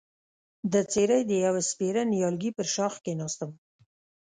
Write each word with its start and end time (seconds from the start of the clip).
د 0.73 0.73
څېړۍ 0.91 1.21
د 1.27 1.31
يوه 1.45 1.61
سپېره 1.69 2.01
نيالګي 2.13 2.51
پر 2.57 2.67
ښاخ 2.73 2.93
کېناستم، 3.05 3.51